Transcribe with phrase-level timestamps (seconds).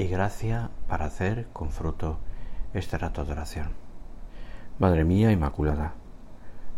[0.00, 2.18] y gracia para hacer con fruto
[2.72, 3.68] este rato de oración.
[4.78, 5.92] Madre mía Inmaculada,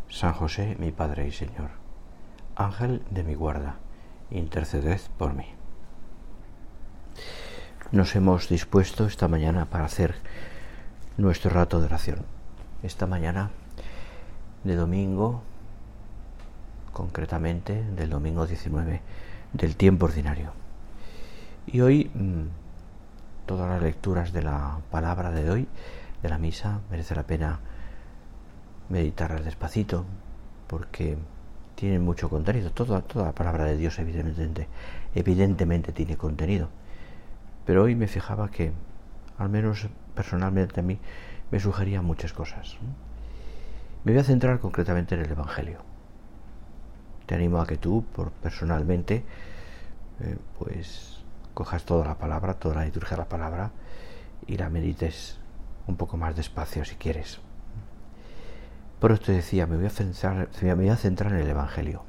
[0.08, 1.70] San José, mi Padre y Señor,
[2.56, 3.76] Ángel de mi guarda,
[4.32, 5.46] interceded por mí.
[7.92, 10.16] Nos hemos dispuesto esta mañana para hacer
[11.16, 12.26] nuestro rato de oración.
[12.82, 13.50] Esta mañana
[14.64, 15.42] de domingo,
[16.92, 19.00] concretamente del domingo 19
[19.52, 20.54] del tiempo ordinario.
[21.68, 22.61] Y hoy mmm,
[23.46, 25.68] todas las lecturas de la palabra de hoy,
[26.22, 27.60] de la misa, merece la pena
[28.88, 30.04] meditarlas despacito,
[30.66, 31.16] porque
[31.74, 32.70] tienen mucho contenido.
[32.70, 34.68] Toda, toda la palabra de Dios, evidentemente,
[35.14, 36.68] evidentemente tiene contenido.
[37.64, 38.72] Pero hoy me fijaba que,
[39.38, 40.98] al menos personalmente a mí,
[41.50, 42.76] me sugería muchas cosas.
[44.04, 45.78] Me voy a centrar concretamente en el Evangelio.
[47.26, 49.22] Te animo a que tú, por personalmente,
[50.20, 51.11] eh, pues
[51.54, 53.70] cojas toda la palabra, toda la liturgia de la palabra
[54.46, 55.38] y la medites
[55.86, 57.40] un poco más despacio si quieres.
[59.00, 62.04] Por eso te decía, me voy a centrar, me voy a centrar en el Evangelio,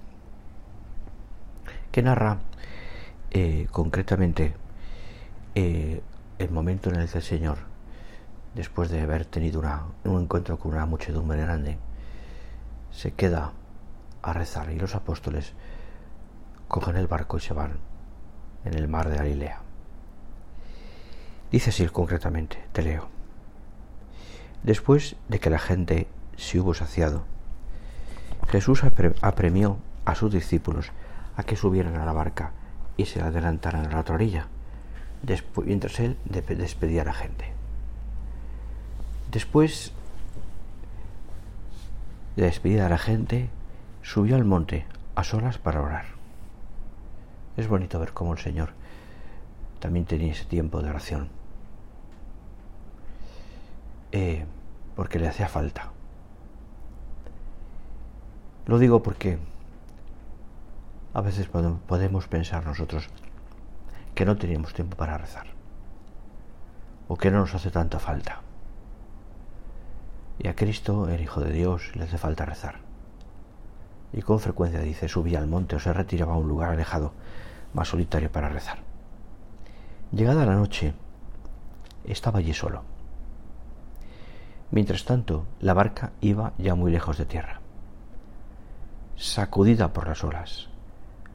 [1.91, 2.37] que narra
[3.31, 4.53] eh, concretamente
[5.55, 6.01] eh,
[6.37, 7.57] el momento en el que el Señor,
[8.53, 9.61] después de haber tenido
[10.03, 11.79] un encuentro con una muchedumbre grande,
[12.91, 13.53] se queda
[14.21, 15.53] a rezar y los apóstoles
[16.67, 17.79] cogen el barco y se van
[18.66, 19.59] en el mar de Galilea.
[21.51, 23.09] Dice así concretamente, te leo.
[24.63, 26.07] Después de que la gente
[26.38, 27.25] se hubo saciado,
[28.47, 28.84] Jesús
[29.22, 30.91] apremió a sus discípulos
[31.35, 32.52] a que subieran a la barca
[32.97, 34.47] y se adelantaran a la otra orilla,
[35.66, 37.52] mientras él despedía a la gente.
[39.31, 39.94] Después
[42.35, 43.50] de despedir a la gente,
[44.02, 44.85] subió al monte
[45.16, 46.06] a solas para orar.
[47.56, 48.69] Es bonito ver cómo el Señor
[49.80, 51.30] también tenía ese tiempo de oración.
[54.12, 54.46] Eh,
[54.96, 55.91] porque le hacía falta.
[58.66, 59.38] Lo digo porque
[61.14, 63.09] a veces podemos pensar nosotros
[64.16, 65.47] que no teníamos tiempo para rezar
[67.08, 68.41] o que no nos hace tanta falta.
[70.40, 72.94] Y a Cristo, el Hijo de Dios, le hace falta rezar
[74.14, 77.12] y con frecuencia dice subía al monte o se retiraba a un lugar alejado,
[77.73, 78.79] más solitario para rezar.
[80.11, 80.94] Llegada la noche,
[82.06, 82.84] estaba allí solo.
[84.72, 87.61] Mientras tanto, la barca iba ya muy lejos de tierra,
[89.16, 90.69] sacudida por las olas,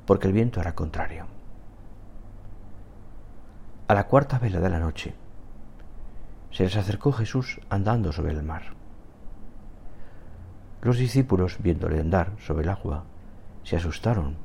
[0.07, 1.27] porque el viento era contrario.
[3.87, 5.15] A la cuarta vela de la noche,
[6.51, 8.63] se les acercó Jesús andando sobre el mar.
[10.83, 13.05] Los discípulos, viéndole andar sobre el agua,
[13.65, 14.37] se asustaron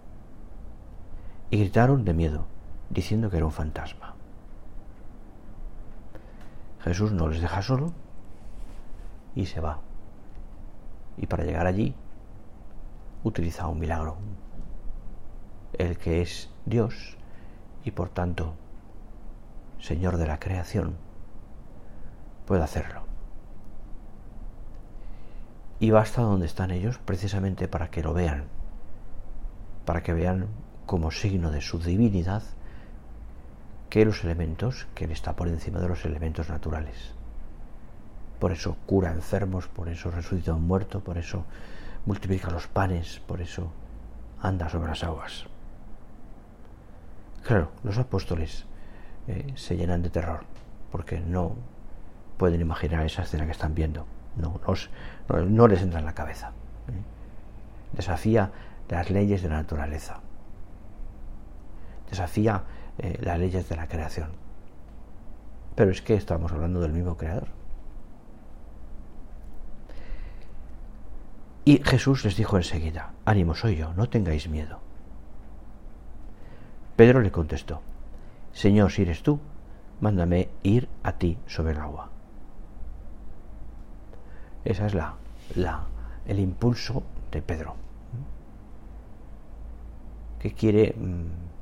[1.54, 2.48] y gritaron de miedo,
[2.90, 4.16] diciendo que era un fantasma.
[6.80, 7.94] Jesús no les deja solo
[9.36, 9.80] y se va.
[11.16, 11.94] Y para llegar allí
[13.24, 14.18] utiliza un milagro.
[15.74, 17.20] El que es Dios
[17.84, 18.56] y por tanto
[19.78, 20.96] Señor de la creación
[22.48, 23.04] puede hacerlo
[25.80, 28.46] y va hasta donde están ellos precisamente para que lo vean,
[29.86, 30.48] para que vean
[30.85, 32.44] como signo de su divinidad
[33.89, 37.13] que los elementos, que Él está por encima de los elementos naturales.
[38.39, 41.45] por eso cura enfermos, por eso resucita a un muerto, por eso
[42.06, 43.71] multiplica los panes, por eso
[44.41, 45.45] anda sobre las aguas.
[47.44, 48.65] Claro, los apóstoles
[49.27, 50.45] eh, se llenan de terror
[50.91, 51.56] porque no
[52.38, 54.06] pueden imaginar esa escena que están viendo.
[54.35, 54.59] No,
[55.47, 56.50] no, les entra en la cabeza.
[56.88, 57.95] ¿eh?
[57.95, 58.51] Desafía
[58.89, 60.23] las leyes de la naturaleza.
[62.13, 62.62] Desafía
[63.00, 64.30] eh, las leyes de la creación.
[65.74, 67.48] Pero es que estamos hablando del mismo creador.
[71.65, 74.80] Y Jesús les dijo enseguida, ánimo soy yo, no tengáis miedo.
[76.95, 77.81] Pedro le contestó,
[78.51, 79.39] Señor, si eres tú,
[80.00, 82.12] mándame ir a ti sobre el agua.
[84.66, 85.16] Esa es la,
[85.56, 85.86] la,
[86.27, 87.01] el impulso
[87.31, 87.74] de Pedro,
[90.38, 91.53] que quiere, mm,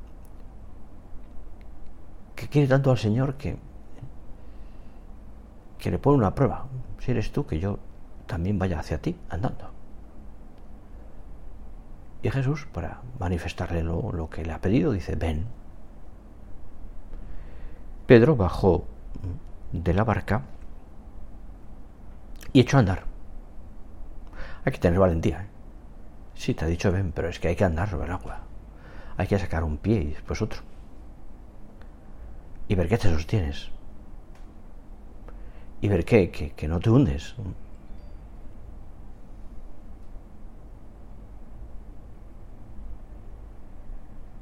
[2.42, 3.56] que quiere tanto al Señor que,
[5.78, 6.66] que le pone una prueba.
[6.98, 7.78] Si eres tú, que yo
[8.26, 9.70] también vaya hacia ti andando.
[12.24, 15.46] Y Jesús, para manifestarle lo, que le ha pedido, dice, ven.
[18.08, 18.86] Pedro bajó
[19.72, 20.42] de la barca
[22.54, 23.04] y echó a andar.
[24.66, 25.44] Hay que tener valentía.
[25.44, 25.48] ¿eh?
[26.34, 28.40] Sí, te ha dicho ven, pero es que hay que andar sobre el agua.
[29.18, 30.71] Hay que sacar un pie y después otro.
[32.72, 33.70] Y ver qué te sostienes.
[35.82, 37.36] Y ver qué, que, que no te hundes.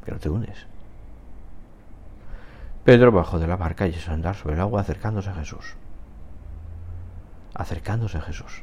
[0.05, 0.67] Que no te hundes.
[2.83, 5.75] Pedro bajó de la barca y a andar sobre el agua acercándose a Jesús
[7.55, 8.61] acercándose a Jesús,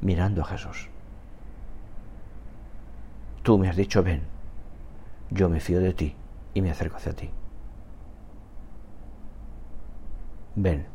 [0.00, 0.88] mirando a Jesús.
[3.42, 4.22] Tú me has dicho, ven,
[5.30, 6.14] yo me fío de ti
[6.54, 7.30] y me acerco hacia ti.
[10.56, 10.86] Ven.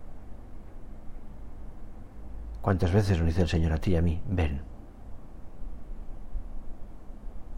[2.61, 4.21] ¿Cuántas veces nos dice el Señor a ti y a mí?
[4.27, 4.61] Ven.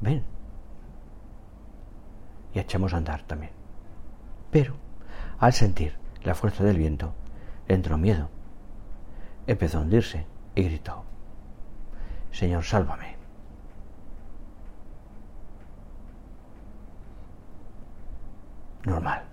[0.02, 0.24] Ven.
[2.54, 3.52] Y echamos a andar también.
[4.52, 4.76] Pero,
[5.40, 7.14] al sentir la fuerza del viento,
[7.68, 8.30] entró miedo
[9.48, 11.04] empezó a hundirse y gritó,
[12.32, 13.16] Señor, sálvame.
[18.86, 19.24] Normal,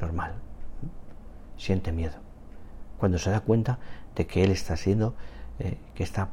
[0.00, 0.34] normal.
[1.58, 2.16] Siente miedo.
[2.98, 3.78] Cuando se da cuenta
[4.14, 5.14] de que él está siendo,
[5.58, 6.30] eh, que está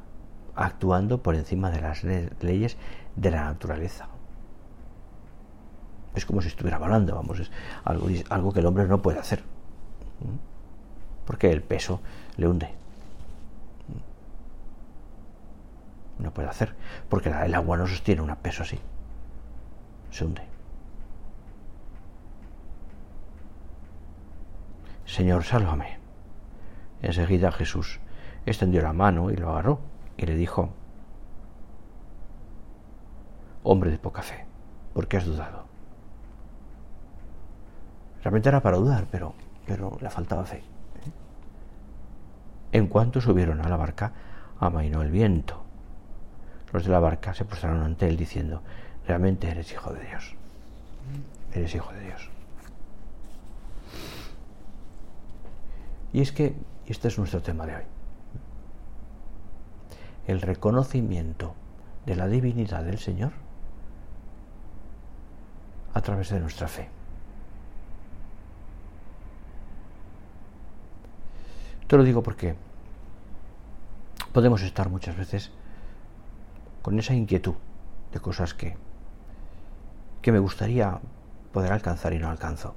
[0.55, 2.77] actuando por encima de las leyes
[3.15, 4.07] de la naturaleza.
[6.15, 7.51] Es como si estuviera volando, vamos, es
[7.83, 9.43] algo, algo que el hombre no puede hacer.
[11.25, 11.99] Porque el peso
[12.37, 12.85] le hunde.
[16.19, 16.73] no puede hacer,
[17.09, 18.79] porque el agua no sostiene un peso así,
[20.11, 20.54] se hunde.
[25.05, 25.97] Señor, sálvame.
[27.01, 27.99] Enseguida Jesús
[28.45, 29.79] extendió la mano y lo agarró
[30.17, 30.69] y le dijo,
[33.63, 34.45] hombre de poca fe,
[34.93, 35.65] ¿por qué has dudado?
[38.23, 39.33] Realmente era para dudar, pero,
[39.65, 40.63] pero le faltaba fe.
[42.71, 44.11] En cuanto subieron a la barca,
[44.59, 45.65] amainó el viento
[46.75, 48.61] los de la barca se postraron ante él diciendo,
[49.07, 50.35] realmente eres hijo de Dios.
[51.53, 52.29] Eres hijo de Dios.
[56.15, 56.55] Y es que
[56.87, 57.83] este es nuestro tema de hoy.
[60.27, 61.55] El reconocimiento
[62.05, 63.33] de la divinidad del Señor
[65.93, 66.87] a través de nuestra fe.
[71.85, 72.55] Te lo digo porque
[74.31, 75.51] podemos estar muchas veces
[76.81, 77.55] con esa inquietud
[78.13, 78.77] de cosas que,
[80.21, 80.97] que me gustaría
[81.51, 82.73] poder alcanzar y no alcanzo.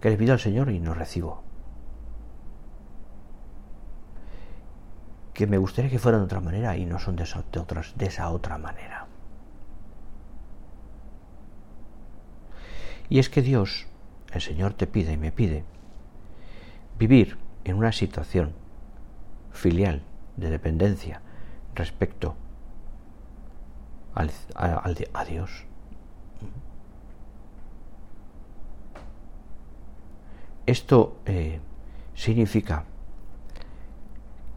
[0.00, 1.42] Que le pido al Señor y no recibo.
[5.34, 7.44] Que me gustaría que fueran de otra manera y no son de esa,
[7.96, 9.06] de esa otra manera.
[13.08, 13.86] Y es que Dios,
[14.32, 15.64] el Señor te pide y me pide
[16.98, 18.52] vivir en una situación
[19.52, 20.02] filial
[20.36, 21.22] de dependencia
[21.74, 22.36] respecto
[24.14, 25.64] al, a, Dios.
[30.68, 31.60] Esto eh,
[32.14, 32.84] significa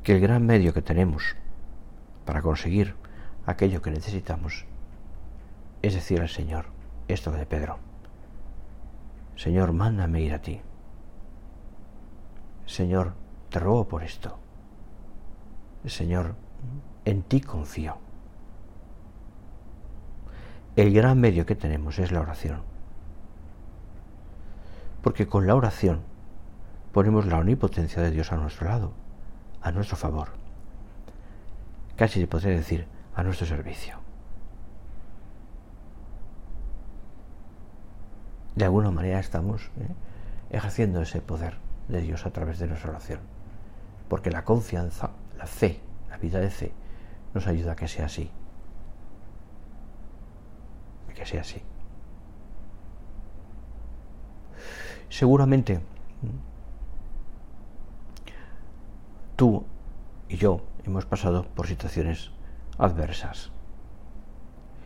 [0.03, 1.37] que el gran medio que tenemos
[2.25, 2.95] para conseguir
[3.45, 4.65] aquello que necesitamos
[5.81, 6.65] es decir al Señor
[7.07, 7.77] esto de Pedro.
[9.37, 10.59] Señor, mándame ir a ti.
[12.65, 13.13] Señor,
[13.49, 14.37] te ruego por esto.
[15.85, 16.35] Señor,
[17.05, 17.99] en ti confío.
[20.75, 22.70] El gran medio que tenemos es la oración.
[25.01, 26.01] Porque con la oración
[26.91, 28.93] ponemos la omnipotencia de Dios a nuestro lado,
[29.61, 30.29] a nuestro favor.
[31.95, 33.99] Casi se podría decir a nuestro servicio.
[38.55, 39.87] De alguna manera estamos ¿eh?
[40.49, 43.19] ejerciendo ese poder de Dios a través de nuestra oración.
[44.07, 46.73] Porque la confianza, la fe, la vida de fe,
[47.33, 48.29] nos ayuda a que sea así.
[51.15, 51.61] que sea así.
[55.11, 55.81] Seguramente
[59.35, 59.65] tú
[60.29, 62.31] y yo hemos pasado por situaciones
[62.77, 63.51] adversas.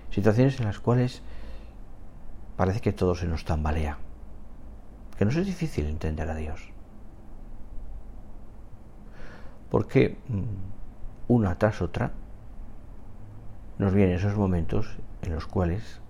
[0.09, 1.21] Situaciones en las cuales
[2.57, 3.99] parece que todo se nos tambalea.
[5.15, 6.69] Que nos es difícil entender a Dios.
[9.69, 12.13] Porque mm, una tras otra
[13.77, 16.01] nos vienen esos momentos en los cuales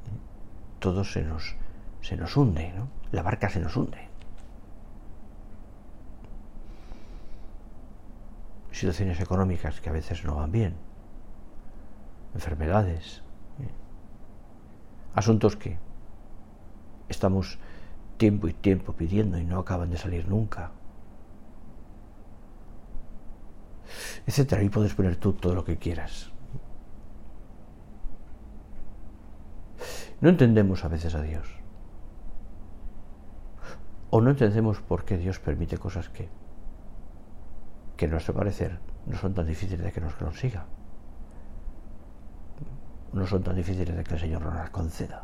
[0.80, 1.58] todo se nos,
[2.00, 2.88] se nos hunde, ¿no?
[3.12, 4.05] la barca se nos hunde.
[8.76, 10.76] Situaciones económicas que a veces no van bien,
[12.34, 13.24] enfermedades,
[13.62, 13.72] ¿eh?
[15.14, 15.80] asuntos que
[17.08, 17.58] estamos
[18.18, 20.72] tiempo y tiempo pidiendo y no acaban de salir nunca,
[24.28, 24.62] etcétera.
[24.62, 26.34] Y puedes poner tú todo lo que quieras.
[30.20, 31.48] No entendemos a veces a Dios.
[34.10, 36.28] O no entendemos por qué Dios permite cosas que,
[37.96, 40.66] que a nuestro parecer no son tan difíciles de que nos consiga.
[43.14, 45.24] No son tan difíciles de que el Señor nos las conceda.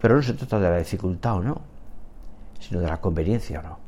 [0.00, 1.60] Pero no se trata de la dificultad o no,
[2.60, 3.78] sino de la conveniencia o no.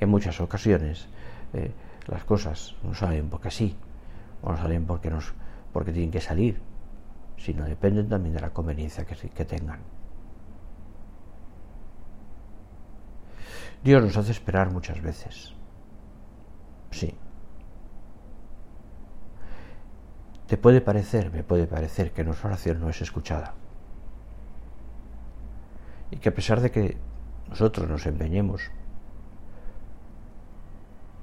[0.00, 1.08] En muchas ocasiones
[1.54, 1.72] eh,
[2.06, 3.74] las cosas no salen porque sí,
[4.42, 5.32] o no salen porque, nos,
[5.72, 6.60] porque tienen que salir,
[7.38, 9.80] sino dependen también de la conveniencia que, que tengan.
[13.86, 15.54] Dios nos hace esperar muchas veces.
[16.90, 17.14] Sí.
[20.48, 23.54] Te puede parecer, me puede parecer que nuestra oración no es escuchada.
[26.10, 26.96] Y que a pesar de que
[27.48, 28.72] nosotros nos empeñemos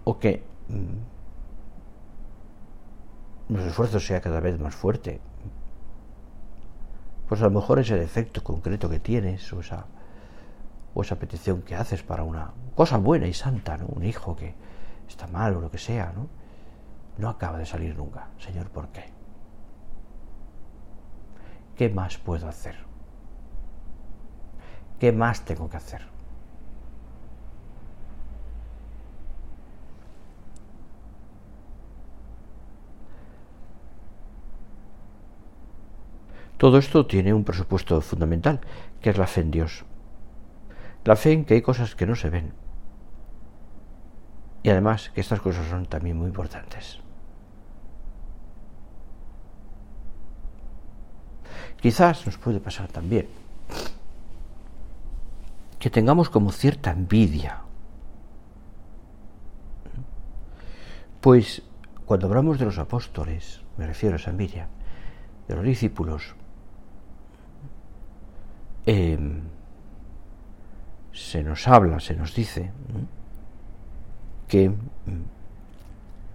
[0.06, 1.00] o que mm,
[3.50, 5.20] nuestro esfuerzo sea cada vez más fuerte,
[7.28, 9.86] pues a lo mejor ese defecto concreto que tienes o esa,
[10.94, 13.88] o esa petición que haces para una cosa buena y santa, ¿no?
[13.88, 14.56] un hijo que
[15.08, 16.28] está mal o lo que sea, ¿no?
[17.18, 18.28] no acaba de salir nunca.
[18.40, 19.06] Señor, ¿por qué?
[21.76, 22.76] ¿Qué más puedo hacer?
[25.00, 26.14] ¿Qué más tengo que hacer?
[36.58, 38.62] Todo esto tiene un presupuesto fundamental,
[39.02, 39.84] que es la fe en Dios.
[41.06, 42.54] La fe en que hay cosas que no se ven.
[44.64, 47.00] Y además que estas cosas son también muy importantes.
[51.82, 53.28] Quizás nos puede pasar también
[55.80, 57.62] que tengamos como cierta envidia.
[61.20, 61.62] Pues
[62.06, 64.70] cuando hablamos de los apóstoles, me refiero a esa envidia,
[65.50, 66.36] de los discípulos,
[68.86, 69.44] Em,
[71.14, 72.72] se nos habla, se nos dice
[74.48, 74.76] que mm,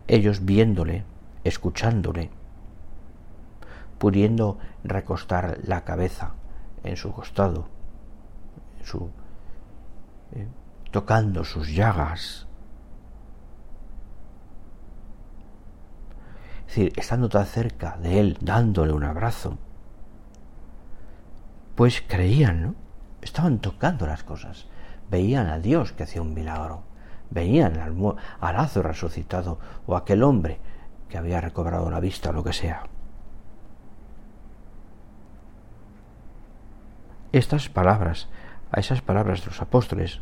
[0.06, 1.04] ellos viéndole,
[1.44, 2.30] escuchándole,
[3.98, 6.34] pudiendo recostar la cabeza
[6.84, 7.68] en su costado,
[8.84, 9.10] su,
[10.32, 10.46] eh,
[10.90, 12.46] tocando sus llagas,
[16.60, 19.58] es decir, estando tan cerca de él, dándole un abrazo,
[21.74, 22.74] pues creían, ¿no?
[23.22, 24.67] Estaban tocando las cosas,
[25.10, 26.82] veían a Dios que hacía un milagro,
[27.30, 27.94] veían al,
[28.40, 30.60] al Lazo resucitado o aquel hombre
[31.08, 32.84] que había recobrado la vista o lo que sea.
[37.32, 38.28] Estas palabras,
[38.70, 40.20] a esas palabras de los apóstoles,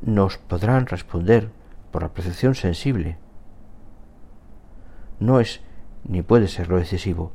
[0.00, 1.50] nos podrán responder
[1.90, 3.18] por la percepción sensible.
[5.18, 5.60] No es
[6.04, 7.32] ni puede ser lo decisivo,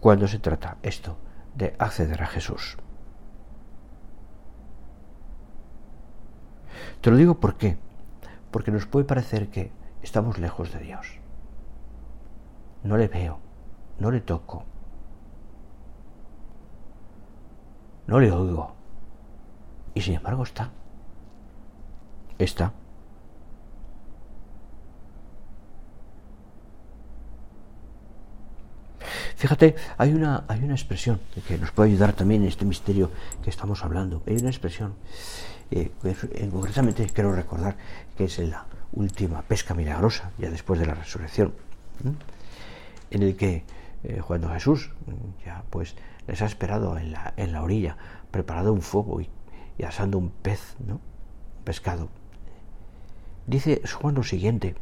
[0.00, 1.16] cuando se trata esto
[1.54, 2.76] de acceder a Jesús.
[7.00, 7.76] Te lo digo por qué.
[8.50, 9.70] Porque nos puede parecer que
[10.02, 11.18] estamos lejos de Dios.
[12.82, 13.38] No le veo,
[13.98, 14.64] no le toco,
[18.06, 18.72] no le oigo.
[19.94, 20.70] Y sin embargo está.
[22.38, 22.72] Está.
[29.36, 33.10] Fíjate, hay una, hay una expresión que nos puede ayudar también en este misterio
[33.44, 34.22] que estamos hablando.
[34.26, 34.94] Hay una expresión,
[35.70, 35.90] eh,
[36.50, 37.76] concretamente quiero recordar
[38.16, 41.52] que es en la última pesca milagrosa, ya después de la resurrección,
[43.10, 43.64] en el que
[44.04, 44.90] eh, cuando Jesús
[45.44, 45.94] ya pues
[46.26, 47.96] les ha esperado en la, en la orilla,
[48.30, 49.28] preparado un fuego y,
[49.76, 50.94] y asando un pez, ¿no?
[50.94, 52.08] Un pescado.
[53.46, 54.74] Dice Juan lo siguiente,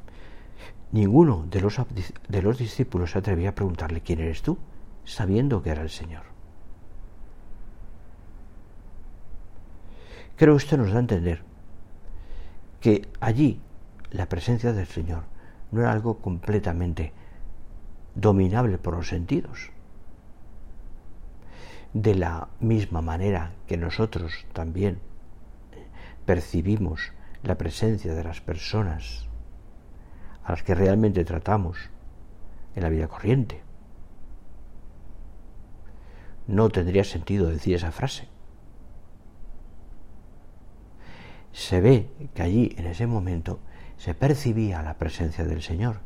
[0.93, 1.81] ninguno de los,
[2.29, 4.59] de los discípulos se atrevía a preguntarle quién eres tú,
[5.05, 6.36] sabiendo que era el Señor.
[10.37, 11.43] Creo que esto nos da a entender
[12.81, 13.61] que allí
[14.11, 15.25] la presencia del Señor
[15.73, 17.13] no era algo completamente
[18.15, 19.71] dominable por los sentidos.
[21.95, 25.01] De la misma manera que nosotros también
[26.27, 27.13] percibimos
[27.43, 29.27] la presencia de las personas
[30.45, 31.79] a las que realmente tratamos
[32.75, 33.63] en la vida corriente.
[36.47, 38.29] No tendría sentido decir esa frase.
[41.57, 43.61] Se ve que allí, en ese momento,
[43.97, 46.01] se percibía la presencia del Señor,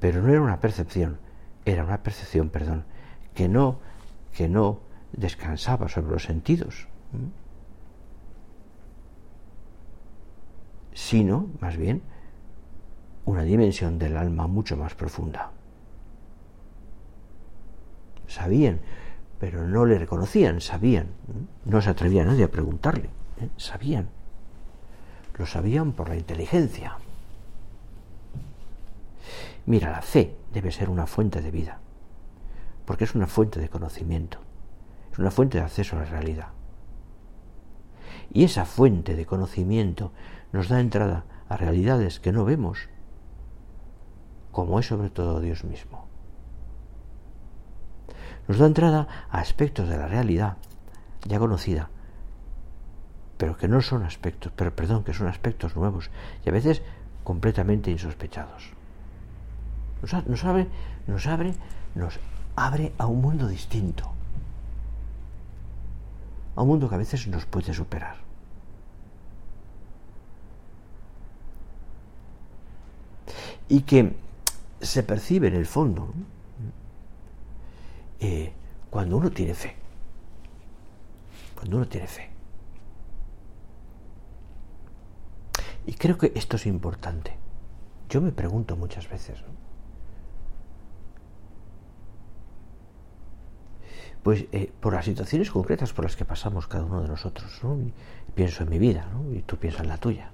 [0.00, 1.20] pero no era una percepción,
[1.64, 2.84] era una percepción, perdón,
[3.32, 3.78] que no,
[4.36, 4.80] que no
[5.12, 6.88] descansaba sobre los sentidos,
[10.94, 12.02] sino, más bien,
[13.24, 15.52] una dimensión del alma mucho más profunda.
[18.26, 18.80] Sabían,
[19.38, 21.06] pero no le reconocían, sabían,
[21.64, 23.48] no se atrevía nadie a preguntarle, ¿eh?
[23.56, 24.08] sabían,
[25.36, 26.96] lo sabían por la inteligencia.
[29.66, 31.80] Mira, la fe debe ser una fuente de vida,
[32.84, 34.38] porque es una fuente de conocimiento,
[35.12, 36.48] es una fuente de acceso a la realidad.
[38.32, 40.12] Y esa fuente de conocimiento
[40.52, 42.88] nos da entrada a realidades que no vemos,
[44.52, 46.06] como es sobre todo Dios mismo.
[48.48, 50.56] Nos da entrada a aspectos de la realidad
[51.24, 51.90] ya conocida,
[53.38, 56.10] pero que no son aspectos, pero perdón, que son aspectos nuevos
[56.44, 56.82] y a veces
[57.24, 58.70] completamente insospechados.
[60.02, 60.68] Nos, abre,
[61.06, 61.54] nos abre,
[61.94, 62.18] nos
[62.54, 64.10] abre a un mundo distinto,
[66.54, 68.16] a un mundo que a veces nos puede superar.
[73.68, 74.14] Y que
[74.80, 76.14] se percibe en el fondo
[78.20, 78.52] eh,
[78.88, 79.74] cuando uno tiene fe.
[81.56, 82.35] Cuando uno tiene fe.
[85.86, 87.36] Y creo que esto es importante.
[88.08, 89.38] Yo me pregunto muchas veces,
[94.22, 97.60] pues eh, por las situaciones concretas por las que pasamos cada uno de nosotros.
[97.62, 97.78] ¿no?
[98.34, 99.32] pienso en mi vida ¿no?
[99.32, 100.32] y tú piensas en la tuya.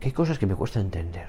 [0.00, 1.28] que hay cosas que me cuesta entender.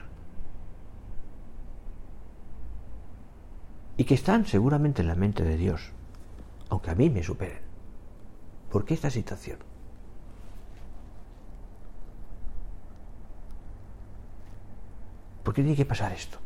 [3.97, 5.91] Y que están seguramente en la mente de Dios,
[6.69, 7.59] aunque a mí me superen.
[8.71, 9.59] ¿Por qué esta situación?
[15.43, 16.37] ¿Por qué tiene que pasar esto?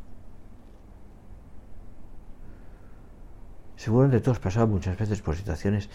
[3.75, 5.89] Seguramente tú has pasado muchas veces por situaciones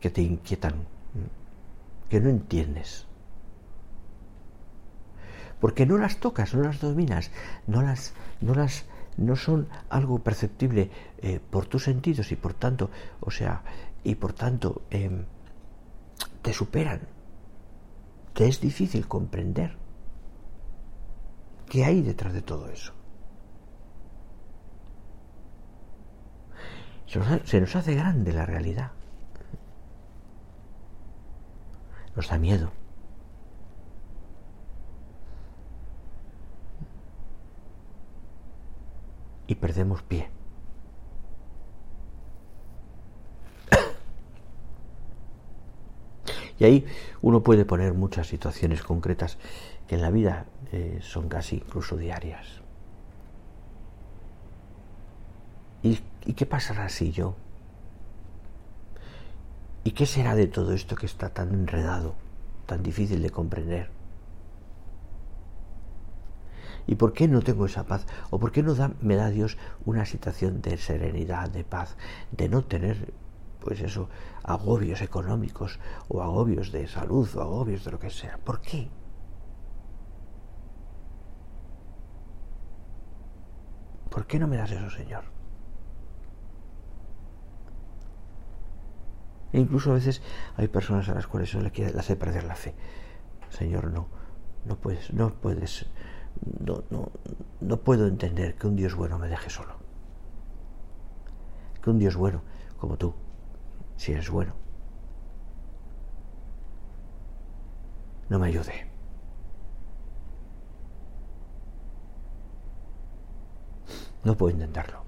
[0.00, 0.74] que te inquietan,
[2.08, 3.06] que no entiendes
[5.60, 7.30] porque no las tocas, no las dominas,
[7.66, 8.86] no las, no las,
[9.16, 13.62] no son algo perceptible eh, por tus sentidos y por tanto, o sea,
[14.02, 15.24] y por tanto em,
[16.42, 17.00] te superan.
[18.32, 19.76] Te es difícil comprender
[21.70, 22.92] qué hay detrás de todo eso.
[27.44, 28.92] se nos hace grande la realidad.
[32.14, 32.70] Nos da miedo.
[39.50, 40.30] y perdemos pie.
[46.60, 46.86] Y ahí
[47.20, 49.38] uno puede poner muchas situaciones concretas
[49.90, 52.46] que en la vida eh, son casi incluso diarias.
[55.82, 57.34] ¿Y, ¿Y qué pasará si yo?
[59.82, 62.14] ¿Y qué será de todo esto que está tan enredado,
[62.66, 63.90] tan difícil de comprender?
[66.86, 68.06] ¿Y por qué no tengo esa paz?
[68.30, 71.96] ¿O por qué no da, me da Dios una situación de serenidad, de paz,
[72.30, 73.12] de no tener,
[73.58, 74.08] pues eso,
[74.44, 78.38] agobios económicos o agobios de salud o agobios de lo que sea?
[78.38, 78.88] ¿Por qué?
[84.10, 85.24] ¿Por qué no me das eso, Señor?
[89.52, 90.22] E incluso a veces
[90.56, 92.74] hay personas a las cuales eso le hace perder la fe.
[93.48, 94.08] Señor, no,
[94.64, 95.86] no puedes, no puedes
[96.64, 97.10] no, no,
[97.60, 99.74] no puedo entender que un Dios bueno me deje solo.
[101.82, 102.42] Que un Dios bueno,
[102.78, 103.14] como tú,
[103.96, 104.54] si eres bueno,
[108.28, 108.89] no me ayude.
[114.24, 115.02] No puedo entenderlo.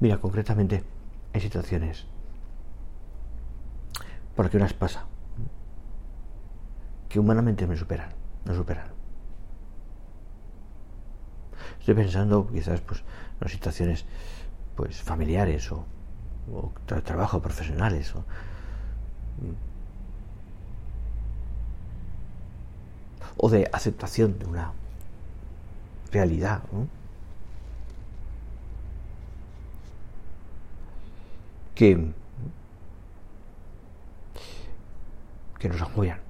[0.00, 0.84] Mira, concretamente,
[1.32, 2.06] hay situaciones
[4.34, 5.06] por las pasa
[7.08, 8.10] que humanamente me superan,
[8.44, 8.88] no superan.
[11.78, 13.04] Estoy pensando quizás pues
[13.40, 14.04] en situaciones
[14.74, 15.84] pues familiares o,
[17.04, 18.14] trabajo profesionales
[23.36, 24.72] o de aceptación de una
[26.12, 26.62] realidad.
[31.74, 32.12] Que,
[35.58, 36.20] que nos apoyan.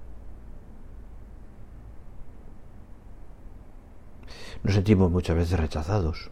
[4.63, 6.31] Nos sentimos muchas veces rechazados,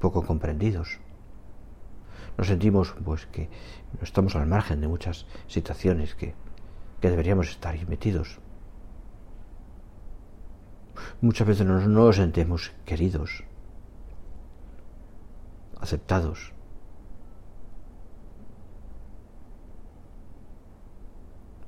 [0.00, 0.98] poco comprendidos.
[2.36, 3.48] Nos sentimos pues que
[4.02, 6.34] estamos al margen de muchas situaciones que,
[7.00, 8.40] que deberíamos estar metidos.
[11.20, 13.44] Muchas veces no, no nos sentimos queridos,
[15.80, 16.52] aceptados.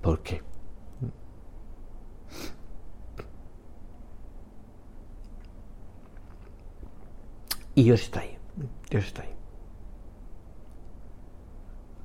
[0.01, 0.43] ¿Por qué?
[7.75, 8.37] Y Dios está ahí.
[8.91, 9.35] Dios está ahí.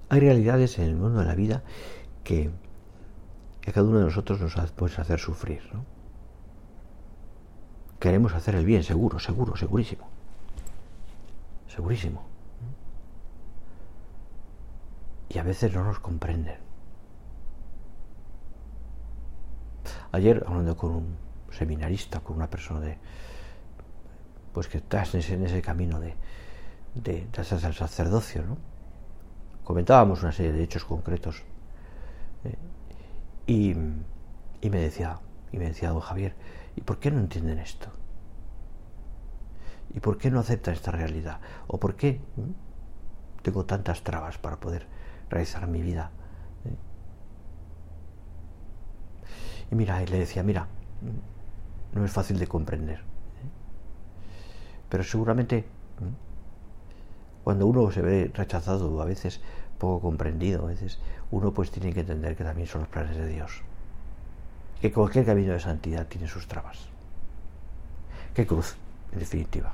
[0.10, 1.64] Hay realidades en el mundo de la vida
[2.24, 2.50] que,
[3.60, 5.62] que cada uno de nosotros nos puede hacer sufrir.
[5.74, 5.97] ¿no?
[8.00, 10.08] Queremos hacer el bien, seguro, seguro, segurísimo.
[11.68, 12.24] Segurísimo.
[15.30, 16.58] Y a veces no nos comprenden.
[20.12, 21.18] Ayer, hablando con un
[21.52, 22.98] seminarista, con una persona de,
[24.54, 26.16] pues que estás en ese, camino de,
[26.96, 28.58] de, del sacerdocio, ¿no?
[29.64, 31.44] Comentábamos una serie de hechos concretos
[32.46, 32.56] eh,
[33.48, 33.72] y,
[34.62, 35.20] y, me decía,
[35.52, 36.36] y me decía don Javier,
[36.78, 37.88] ¿y por qué no entienden esto?
[39.94, 41.40] ¿Y por qué no aceptan esta realidad?
[41.68, 42.22] ¿O por qué
[43.42, 44.86] tengo tantas trabas para poder
[45.30, 46.12] realizar mi vida?
[46.66, 46.76] ¿Eh?
[49.72, 50.68] Y mira, y le decía, mira,
[51.94, 53.02] no es fácil de comprender.
[54.90, 55.66] Pero seguramente
[57.44, 59.42] cuando uno se ve rechazado, a veces
[59.80, 61.00] poco comprendido, a veces
[61.32, 63.64] uno pues tiene que entender que también son los planes de Dios.
[64.82, 66.88] Que cualquier camino de santidad tiene sus trabas.
[68.34, 68.76] Qué cruz,
[69.12, 69.74] en definitiva.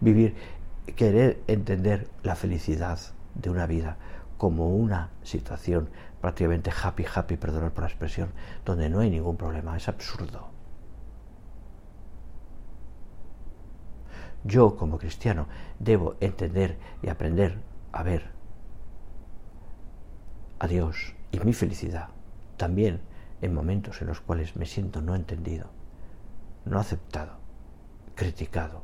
[0.00, 0.34] Vivir,
[0.96, 2.98] querer entender la felicidad
[3.34, 3.96] de una vida
[4.36, 5.88] como una situación
[6.20, 8.30] prácticamente happy, happy, perdonad por la expresión,
[8.64, 10.58] donde no hay ningún problema, es absurdo.
[14.44, 15.46] yo como cristiano
[15.78, 17.58] debo entender y aprender
[17.92, 18.30] a ver
[20.58, 22.08] a Dios y mi felicidad
[22.56, 23.00] también
[23.40, 25.70] en momentos en los cuales me siento no entendido,
[26.64, 27.38] no aceptado,
[28.14, 28.82] criticado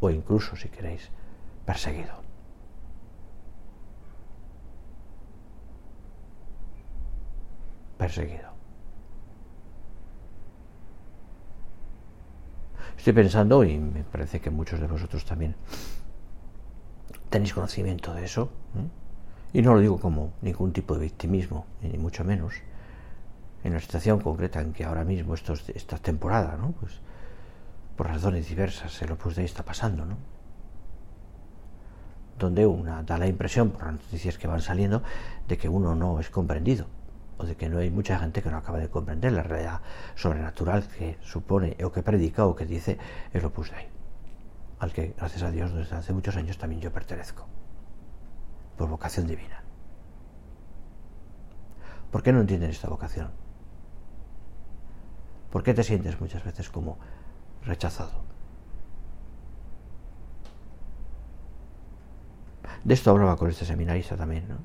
[0.00, 1.10] o incluso, si queréis,
[1.66, 2.14] perseguido.
[7.98, 8.50] Perseguido.
[12.96, 15.54] Estoy pensando, y me parece que muchos de vosotros también
[17.28, 18.50] tenéis conocimiento de eso,
[19.52, 22.54] y no lo digo como ningún tipo de victimismo, ni mucho menos,
[23.64, 26.72] en la situación concreta en que ahora mismo esto, esta temporada, ¿no?
[26.72, 27.00] pues,
[27.96, 30.16] por razones diversas, el Opus Dei está pasando, ¿no?
[32.38, 35.02] donde una da la impresión, por las noticias que van saliendo,
[35.46, 36.86] de que uno no es comprendido
[37.36, 39.80] o de que no hay mucha gente que no acaba de comprender la realidad
[40.14, 42.98] sobrenatural que supone o que predica o que dice
[43.32, 43.86] el Opus Dei,
[44.78, 47.46] al que, gracias a Dios, desde hace muchos años también yo pertenezco,
[48.80, 49.62] por vocación divina.
[52.10, 53.28] ¿Por qué no entienden esta vocación?
[55.52, 56.96] ¿Por qué te sientes muchas veces como
[57.62, 58.22] rechazado?
[62.82, 64.56] De esto hablaba con este seminarista también, ¿no?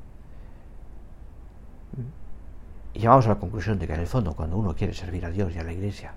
[2.93, 5.29] Y llegamos a la conclusión de que en el fondo cuando uno quiere servir a
[5.29, 6.13] Dios y a la Iglesia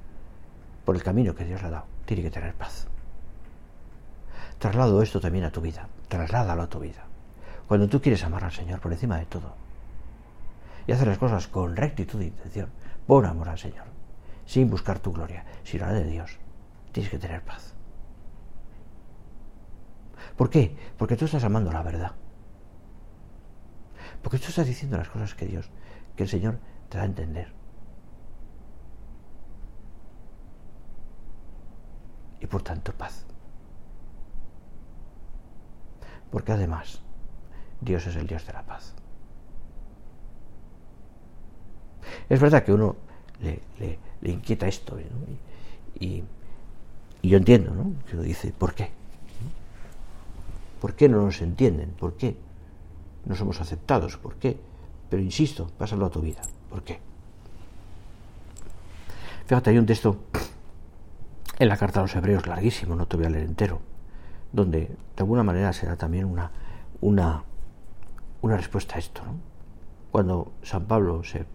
[0.85, 2.87] por el camino que Dios le ha dado, tiene que tener paz.
[4.61, 7.09] Traslado esto también a tu vida, trasládalo a tu vida.
[7.69, 9.55] Cuando tú quieres amar al Señor por encima de todo
[10.87, 12.71] y hacer las cosas con rectitud de intención,
[13.07, 13.85] por amor al Señor,
[14.47, 16.39] sin buscar tu gloria, sino la de Dios,
[16.93, 17.75] tienes que tener paz.
[20.35, 20.75] ¿Por qué?
[20.97, 22.13] Porque tú estás amando la verdad.
[24.23, 25.69] Porque tú estás diciendo las cosas que Dios
[26.17, 27.53] que el Señor te da a entender.
[32.41, 33.27] Y por tanto paz.
[36.31, 37.03] Porque además
[37.81, 38.95] Dios es el Dios de la paz.
[42.29, 42.97] Es verdad que uno
[43.41, 44.99] le, inquieta esto
[46.01, 46.25] y,
[47.23, 47.93] yo entiendo, ¿no?
[48.07, 48.91] Que uno dice, ¿por qué?
[50.81, 51.91] ¿Por qué no nos entienden?
[51.91, 52.37] ¿Por qué
[53.27, 54.17] no somos aceptados?
[54.17, 54.59] ¿Por qué?
[55.11, 56.41] Pero insisto, pásalo a tu vida.
[56.71, 57.01] ¿Por qué?
[59.47, 60.19] Fíjate, hay un texto
[61.59, 63.81] en la carta a los hebreos larguísimo, no te voy a leer entero,
[64.53, 66.51] donde de alguna manera será también una,
[67.01, 67.43] una,
[68.43, 69.23] una respuesta a esto.
[69.25, 69.37] ¿no?
[70.11, 71.47] Cuando San Pablo se,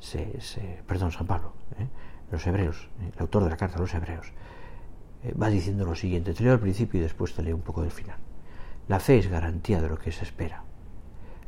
[0.00, 1.86] se, perdón, San Pablo, ¿eh?
[2.30, 3.10] los hebreos, ¿eh?
[3.14, 4.32] el autor de la carta a los hebreos,
[5.22, 7.82] eh, va diciendo lo siguiente, te leo al principio y después te leo un poco
[7.82, 8.18] del final.
[8.88, 10.62] La fe es garantía de lo que se espera.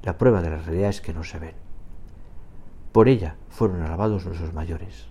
[0.03, 1.55] La prueba de la realidad es que no se ven.
[2.93, 5.07] Por ella fueron alabados nuestros mayores.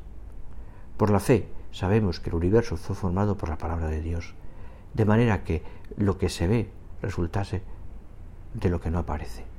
[0.97, 4.33] Por la fe sabemos que el universo fue formado por la palabra de Dios,
[4.95, 5.61] de manera que
[5.97, 7.61] lo que se ve resultase
[8.53, 9.54] de lo que no aparece.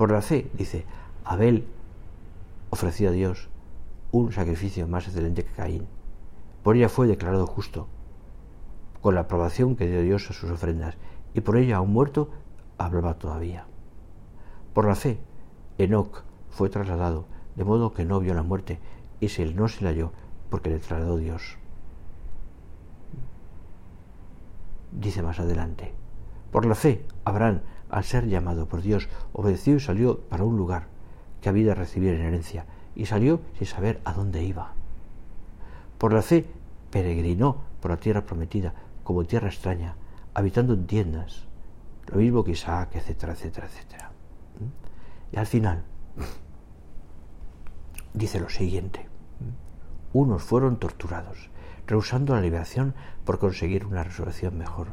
[0.00, 0.86] Por la fe, dice,
[1.26, 1.66] Abel
[2.70, 3.50] ofreció a Dios
[4.12, 5.88] un sacrificio más excelente que Caín.
[6.62, 7.86] Por ella fue declarado justo,
[9.02, 10.96] con la aprobación que dio Dios a sus ofrendas,
[11.34, 12.30] y por ella, aún muerto,
[12.78, 13.66] hablaba todavía.
[14.72, 15.18] Por la fe,
[15.76, 18.78] Enoc fue trasladado, de modo que no vio la muerte,
[19.20, 20.12] y se no se la halló,
[20.48, 21.58] porque le trasladó Dios.
[24.92, 25.92] Dice más adelante,
[26.50, 30.86] por la fe, Abraham, al ser llamado por Dios, obedeció y salió para un lugar
[31.40, 34.72] que había de recibir en herencia, y salió sin saber a dónde iba.
[35.98, 36.46] Por la fe,
[36.90, 38.74] peregrinó por la tierra prometida,
[39.04, 39.96] como tierra extraña,
[40.34, 41.46] habitando en tiendas,
[42.06, 44.10] lo mismo que Isaac, etcétera, etcétera, etcétera.
[45.32, 45.84] Y al final
[48.14, 49.08] dice lo siguiente,
[50.12, 51.50] unos fueron torturados,
[51.86, 54.88] rehusando la liberación por conseguir una resurrección mejor.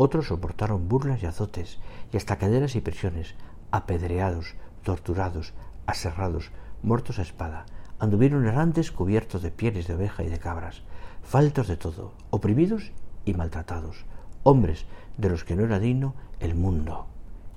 [0.00, 1.80] Otros soportaron burlas y azotes,
[2.12, 3.34] y hasta cadenas y prisiones,
[3.72, 5.54] apedreados, torturados,
[5.86, 6.52] aserrados,
[6.84, 7.66] muertos a espada,
[7.98, 10.84] anduvieron errantes cubiertos de pieles de oveja y de cabras,
[11.24, 12.92] faltos de todo, oprimidos
[13.24, 14.06] y maltratados,
[14.44, 17.08] hombres de los que no era digno el mundo,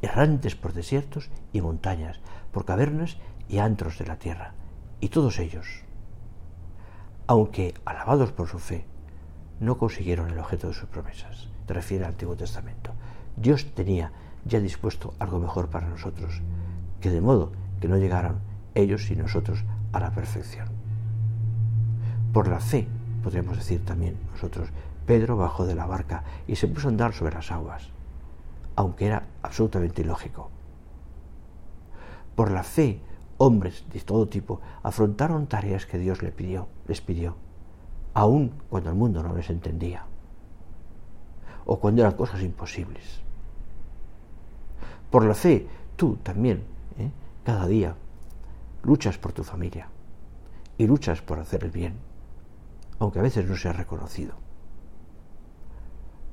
[0.01, 3.17] errantes por desiertos y montañas, por cavernas
[3.49, 4.55] y antros de la tierra.
[4.99, 5.83] Y todos ellos,
[7.27, 8.87] aunque alabados por su fe,
[9.59, 11.50] no consiguieron el objeto de sus promesas.
[11.73, 12.91] Refiere al Antiguo Testamento.
[13.35, 14.11] Dios tenía
[14.45, 16.41] ya dispuesto algo mejor para nosotros,
[16.99, 18.39] que de modo que no llegaran
[18.75, 20.67] ellos y nosotros a la perfección.
[22.33, 22.87] Por la fe,
[23.23, 24.69] podríamos decir también nosotros,
[25.05, 27.89] Pedro bajó de la barca y se puso a andar sobre las aguas,
[28.75, 30.49] aunque era absolutamente ilógico.
[32.35, 33.01] Por la fe,
[33.37, 37.35] hombres de todo tipo afrontaron tareas que Dios le pidió, les pidió,
[38.13, 40.05] aun cuando el mundo no les entendía,
[41.65, 43.21] o cuando eran cosas imposibles.
[45.09, 46.63] Por la fe, tú también,
[46.97, 47.11] ¿eh?
[47.43, 47.95] cada día,
[48.83, 49.89] luchas por tu familia
[50.77, 51.95] y luchas por hacer el bien,
[52.99, 54.33] aunque a veces no sea reconocido.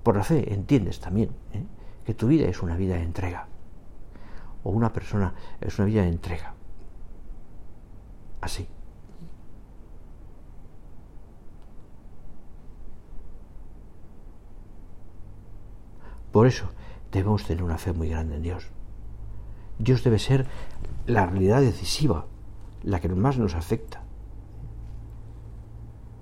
[0.02, 1.64] Por la fe entiendes también ¿eh?
[2.04, 3.48] que tu vida es una vida de entrega.
[4.64, 6.54] O una persona es una vida de entrega.
[8.40, 8.68] Así.
[16.32, 16.68] Por eso
[17.12, 18.68] debemos tener una fe muy grande en Dios.
[19.78, 20.46] Dios debe ser
[21.06, 22.26] la realidad decisiva,
[22.82, 24.02] la que más nos afecta.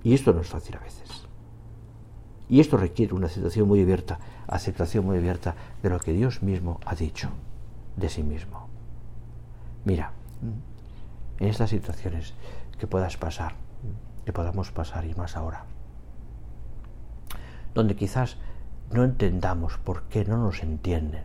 [0.02, 1.26] Y esto no es fácil a veces.
[2.48, 6.78] Y esto requiere una situación muy abierta, aceptación muy abierta de lo que Dios mismo
[6.84, 7.30] ha dicho
[7.96, 8.68] de sí mismo.
[9.84, 10.12] Mira,
[11.40, 12.34] en estas situaciones
[12.78, 13.54] que puedas pasar,
[14.24, 15.64] que podamos pasar y más ahora,
[17.74, 18.36] donde quizás
[18.90, 21.24] no entendamos por qué no nos entienden,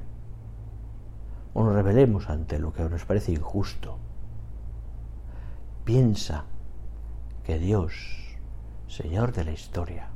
[1.54, 3.98] o nos rebelemos ante lo que nos parece injusto,
[5.84, 6.46] piensa
[7.44, 8.38] que Dios,
[8.88, 10.10] Señor de la historia,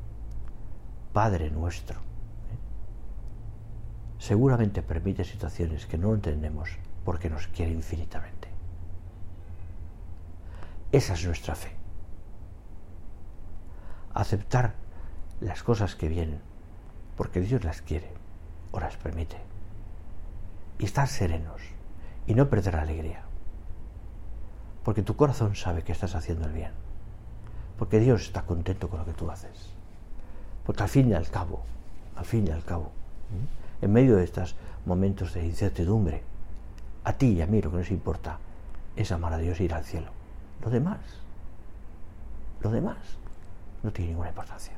[1.14, 2.00] Padre nuestro.
[2.00, 2.58] ¿eh?
[4.20, 6.70] Seguramente permite situaciones que no entendemos
[7.04, 8.50] porque nos quiere infinitamente.
[10.92, 11.76] Esa es nuestra fe.
[14.14, 14.76] Aceptar
[15.42, 16.40] las cosas que vienen
[17.17, 18.10] porque Dios las quiere
[18.71, 19.38] o las permite.
[20.80, 21.62] Y estar serenos
[22.28, 23.23] y no perder la alegría.
[24.84, 26.71] Porque tu corazón sabe que estás haciendo el bien.
[27.78, 29.71] Porque Dios está contento con lo que tú haces.
[30.65, 31.63] Porque al fin y al cabo,
[32.15, 32.91] al fin y al cabo,
[33.82, 36.23] en medio de estos momentos de incertidumbre,
[37.04, 38.39] a ti y a mí lo que nos importa
[38.95, 40.12] es amar a Dios e ir al cielo.
[40.62, 40.99] Lo demás,
[42.62, 42.97] lo demás
[43.84, 44.73] no tiene ninguna importancia.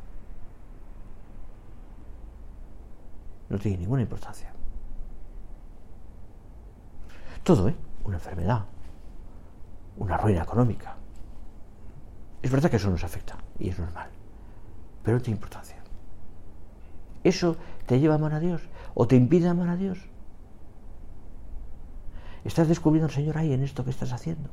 [3.49, 4.51] No tiene ninguna importancia.
[7.43, 7.75] Todo, ¿eh?
[8.03, 8.65] Una enfermedad,
[9.97, 10.95] una ruina económica.
[12.41, 14.09] Es verdad que eso nos afecta y es normal,
[15.03, 15.77] pero no tiene importancia.
[17.23, 18.61] ¿Eso te lleva a amar a Dios
[18.93, 19.97] o te impide amar a Dios?
[22.43, 24.49] ¿Estás descubriendo al Señor ahí en esto que estás haciendo?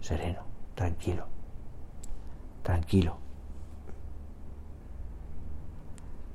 [0.00, 0.40] Sereno,
[0.74, 1.26] tranquilo,
[2.62, 3.18] tranquilo.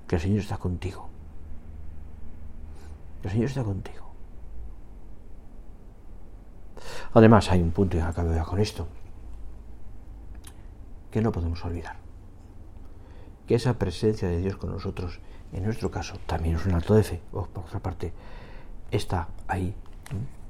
[0.07, 1.09] Que el Señor está contigo.
[3.23, 4.05] El Señor está contigo.
[7.13, 8.87] Además, hay un punto, y acabo ya con esto,
[11.09, 11.95] que no podemos olvidar.
[13.47, 15.19] Que esa presencia de Dios con nosotros,
[15.53, 18.13] en nuestro caso, también es un acto de fe, o por otra parte,
[18.91, 19.73] está ahí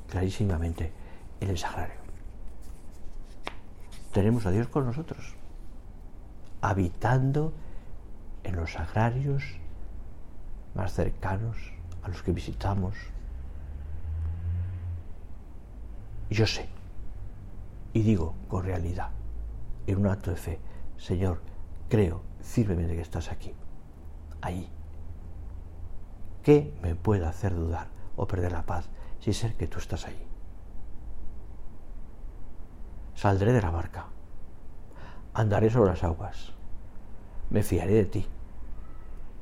[0.10, 0.92] clarísimamente
[1.40, 2.00] en el sagrario.
[4.12, 5.36] Tenemos a Dios con nosotros,
[6.62, 7.54] habitando
[8.46, 9.44] en los sagrarios
[10.76, 11.58] más cercanos
[12.04, 12.96] a los que visitamos.
[16.30, 16.68] Yo sé,
[17.94, 19.10] y digo con realidad,
[19.88, 20.60] en un acto de fe,
[20.98, 21.42] Señor,
[21.90, 23.54] creo firmemente que estás aquí,
[24.42, 24.70] ahí.
[26.44, 30.28] ¿Qué me puede hacer dudar o perder la paz si ser que tú estás ahí?
[33.16, 34.08] Saldré de la barca,
[35.34, 36.54] andaré sobre las aguas,
[37.50, 38.28] me fiaré de ti,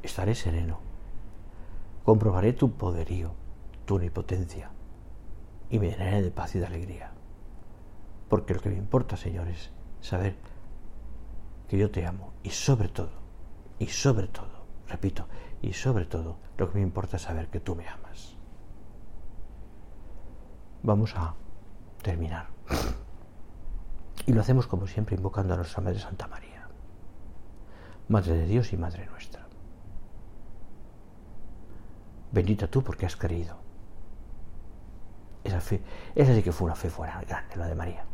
[0.04, 0.80] estaré sereno,
[2.04, 3.34] comprobaré tu poderío,
[3.86, 4.72] tu omnipotencia,
[5.70, 7.12] y me llenaré de paz y de alegría.
[8.30, 10.36] Porque lo que me importa, Señor, es saber
[11.68, 13.12] que yo te amo y sobre todo,
[13.80, 15.28] y sobre todo, repito,
[15.62, 18.36] y sobre todo, lo que me importa es saber que tú me amas.
[20.84, 21.36] Vamos a
[22.02, 22.48] terminar.
[24.26, 26.68] Y lo hacemos como siempre invocando a nuestra Madre Santa María,
[28.10, 29.42] Madre de Dios y Madre nuestra.
[32.34, 33.56] Bendita tú porque has creído.
[35.43, 35.82] Esa fe,
[36.15, 38.06] esa sí que fue una fe fuera grande, la de María.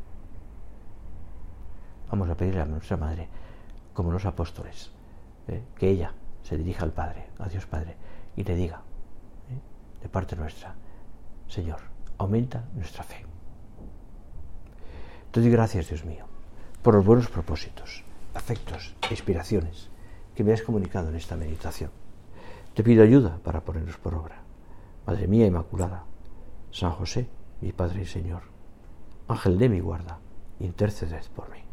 [2.12, 3.30] Vamos a pedirle a nuestra Madre,
[3.94, 4.92] como los apóstoles,
[5.48, 5.64] ¿eh?
[5.78, 7.96] que ella se dirija al Padre, a Dios Padre,
[8.36, 8.82] y le diga,
[9.50, 10.02] ¿eh?
[10.02, 10.76] de parte nuestra,
[11.48, 11.80] Señor,
[12.18, 13.26] aumenta nuestra fe.
[15.32, 16.26] Te doy gracias, Dios mío,
[16.82, 18.04] por los buenos propósitos,
[18.34, 19.90] afectos, inspiraciones
[20.36, 21.92] que me has comunicado en esta meditación.
[22.74, 24.44] Te pido ayuda para ponerlos por obra.
[25.06, 26.06] Madre mía Inmaculada,
[26.72, 27.30] San José,
[27.62, 28.44] mi Padre y Señor,
[29.28, 30.20] Ángel de mi guarda,
[30.60, 31.69] interceded por mí.